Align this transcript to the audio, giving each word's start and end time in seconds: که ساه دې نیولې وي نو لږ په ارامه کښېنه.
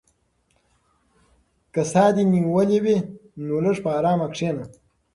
که 1.73 1.81
ساه 1.91 2.11
دې 2.15 2.23
نیولې 2.33 2.79
وي 2.83 2.97
نو 3.45 3.55
لږ 3.65 3.77
په 3.83 3.89
ارامه 3.97 4.27
کښېنه. 4.33 4.65